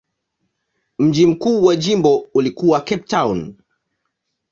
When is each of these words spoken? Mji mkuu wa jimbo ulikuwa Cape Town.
Mji 0.99 1.25
mkuu 1.27 1.63
wa 1.63 1.75
jimbo 1.75 2.17
ulikuwa 2.33 2.79
Cape 2.79 2.97
Town. 3.03 3.55